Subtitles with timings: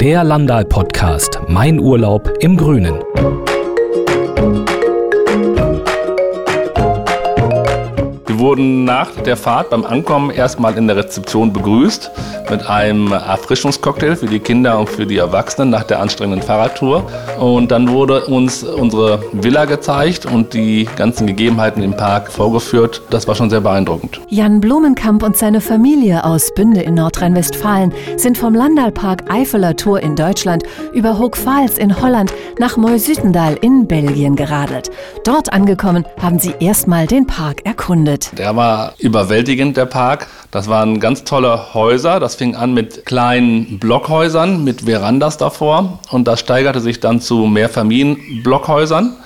[0.00, 3.00] Der Landal Podcast Mein Urlaub im Grünen.
[8.40, 12.10] Wurden nach der Fahrt beim Ankommen erstmal in der Rezeption begrüßt
[12.50, 17.04] mit einem Erfrischungscocktail für die Kinder und für die Erwachsenen nach der anstrengenden Fahrradtour.
[17.38, 23.02] Und dann wurde uns unsere Villa gezeigt und die ganzen Gegebenheiten im Park vorgeführt.
[23.10, 24.20] Das war schon sehr beeindruckend.
[24.28, 30.16] Jan Blumenkamp und seine Familie aus Bünde in Nordrhein-Westfalen sind vom Landalpark Eifeler Tour in
[30.16, 34.90] Deutschland über Hoogvals in Holland nach Moy-Sütendal in Belgien geradelt.
[35.24, 38.29] Dort angekommen haben sie erstmal den Park erkundet.
[38.32, 40.28] Der war überwältigend, der Park.
[40.50, 42.20] Das waren ganz tolle Häuser.
[42.20, 47.46] Das fing an mit kleinen Blockhäusern mit Verandas davor und das steigerte sich dann zu
[47.46, 49.16] Mehrfamilienblockhäusern.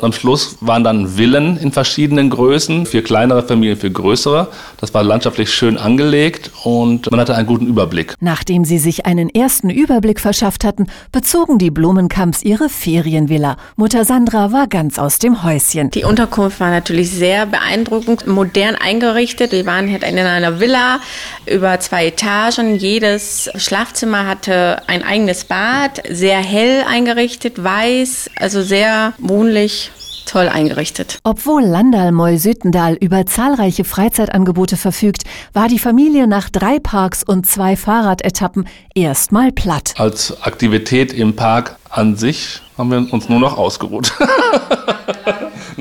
[0.00, 4.48] Am Schluss waren dann Villen in verschiedenen Größen, für kleinere Familien, für größere.
[4.80, 8.14] Das war landschaftlich schön angelegt und man hatte einen guten Überblick.
[8.18, 13.58] Nachdem sie sich einen ersten Überblick verschafft hatten, bezogen die Blumenkamps ihre Ferienvilla.
[13.76, 15.90] Mutter Sandra war ganz aus dem Häuschen.
[15.90, 19.52] Die Unterkunft war natürlich sehr beeindruckend, modern eingerichtet.
[19.52, 21.00] Wir waren halt in einer Villa
[21.44, 22.76] über zwei Etagen.
[22.76, 29.81] Jedes Schlafzimmer hatte ein eigenes Bad, sehr hell eingerichtet, weiß, also sehr wohnlich
[30.26, 31.18] toll eingerichtet.
[31.24, 37.76] Obwohl Landal Moy-Süttendal über zahlreiche Freizeitangebote verfügt, war die Familie nach drei Parks und zwei
[37.76, 39.94] Fahrradetappen erstmal platt.
[39.96, 44.12] Als Aktivität im Park an sich haben wir uns nur noch ausgeruht.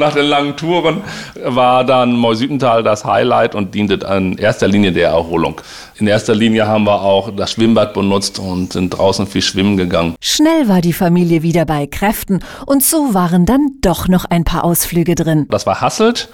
[0.02, 1.04] Nach den langen Touren
[1.46, 5.62] war dann Moy-Sütental das Highlight und diente in erster Linie der Erholung.
[6.00, 10.16] In erster Linie haben wir auch das Schwimmbad benutzt und sind draußen viel schwimmen gegangen.
[10.20, 14.64] Schnell war die Familie wieder bei Kräften und so waren dann doch noch ein paar
[14.64, 15.46] Ausflüge drin.
[15.52, 16.30] Das war Hasselt,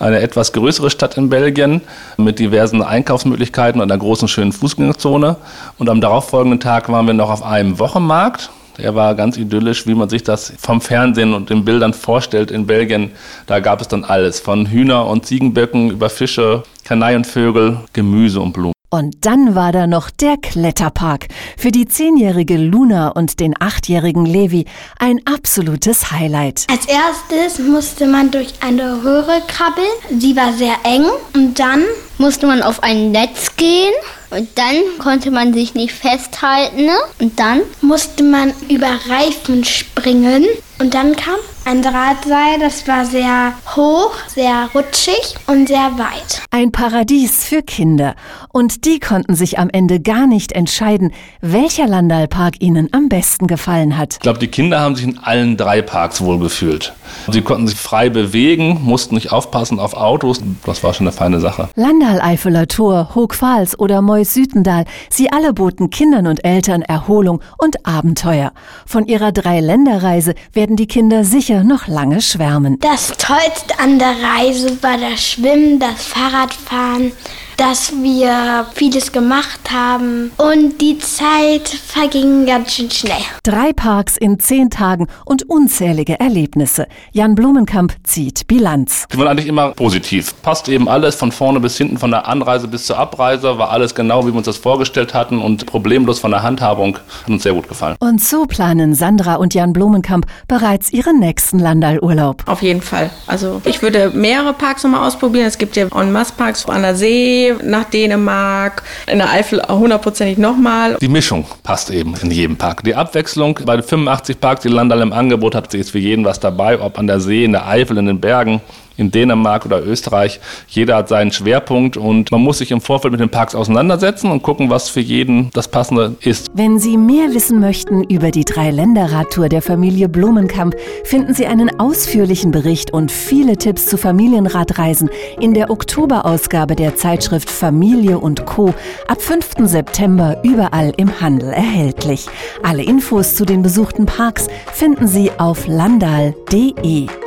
[0.00, 1.80] eine etwas größere Stadt in Belgien
[2.16, 5.36] mit diversen Einkaufsmöglichkeiten und einer großen schönen Fußgängerzone.
[5.78, 8.50] Und am darauffolgenden Tag waren wir noch auf einem Wochenmarkt
[8.82, 12.66] der war ganz idyllisch, wie man sich das vom Fernsehen und den Bildern vorstellt in
[12.66, 13.12] Belgien.
[13.46, 18.72] Da gab es dann alles, von Hühner und Ziegenböcken über Fische, Kanarienvögel, Gemüse und Blumen.
[18.90, 21.28] Und dann war da noch der Kletterpark.
[21.56, 24.66] Für die zehnjährige Luna und den achtjährigen Levi
[24.98, 26.66] ein absolutes Highlight.
[26.70, 29.86] Als erstes musste man durch eine Röhre krabbeln.
[30.18, 31.04] Sie war sehr eng.
[31.34, 31.84] Und dann
[32.18, 33.94] musste man auf ein Netz gehen.
[34.32, 36.88] Und dann konnte man sich nicht festhalten.
[37.20, 40.46] Und dann musste man über Reifen springen.
[40.78, 46.42] Und dann kam ein Drahtseil, das war sehr hoch, sehr rutschig und sehr weit.
[46.50, 48.14] Ein Paradies für Kinder.
[48.52, 53.96] Und die konnten sich am Ende gar nicht entscheiden, welcher Landalpark ihnen am besten gefallen
[53.96, 54.14] hat.
[54.14, 56.92] Ich glaube, die Kinder haben sich in allen drei Parks wohlgefühlt.
[57.30, 60.40] Sie konnten sich frei bewegen, mussten nicht aufpassen auf Autos.
[60.64, 61.68] Das war schon eine feine Sache.
[61.76, 67.86] Landal Eifeler Tor, Hoogvals oder Mois Sütendal, sie alle boten Kindern und Eltern Erholung und
[67.86, 68.52] Abenteuer.
[68.86, 72.78] Von ihrer Dreiländerreise werden die Kinder sicher noch lange schwärmen.
[72.80, 77.12] Das Tollste an der Reise war das Schwimmen, das Fahrradfahren,
[77.62, 83.22] dass wir vieles gemacht haben und die Zeit verging ganz schön schnell.
[83.44, 86.88] Drei Parks in zehn Tagen und unzählige Erlebnisse.
[87.12, 89.06] Jan Blumenkamp zieht Bilanz.
[89.12, 90.34] Die waren eigentlich immer positiv.
[90.42, 93.94] Passt eben alles von vorne bis hinten, von der Anreise bis zur Abreise, war alles
[93.94, 96.96] genau, wie wir uns das vorgestellt hatten und problemlos von der Handhabung.
[96.96, 97.94] Hat uns sehr gut gefallen.
[98.00, 102.42] Und so planen Sandra und Jan Blumenkamp bereits ihren nächsten Landalurlaub.
[102.46, 103.10] Auf jeden Fall.
[103.28, 105.46] Also ich würde mehrere Parks nochmal ausprobieren.
[105.46, 110.96] Es gibt ja En-Masse-Parks an der See, nach Dänemark, in der Eifel hundertprozentig nochmal.
[111.00, 112.82] Die Mischung passt eben in jedem Park.
[112.84, 116.40] Die Abwechslung bei den 85 Parks, die Landal im Angebot hat, ist für jeden was
[116.40, 118.60] dabei, ob an der See, in der Eifel, in den Bergen
[118.96, 120.40] in Dänemark oder Österreich.
[120.68, 124.42] Jeder hat seinen Schwerpunkt und man muss sich im Vorfeld mit den Parks auseinandersetzen und
[124.42, 126.50] gucken, was für jeden das Passende ist.
[126.54, 132.50] Wenn Sie mehr wissen möchten über die Drei-Länder-Radtour der Familie Blumenkamp, finden Sie einen ausführlichen
[132.50, 135.10] Bericht und viele Tipps zu Familienradreisen
[135.40, 138.74] in der Oktoberausgabe der Zeitschrift Familie und Co.
[139.08, 139.50] ab 5.
[139.64, 142.26] September überall im Handel erhältlich.
[142.62, 147.21] Alle Infos zu den besuchten Parks finden Sie auf landal.de.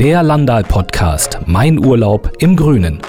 [0.00, 3.00] Der Landal Podcast Mein Urlaub im Grünen.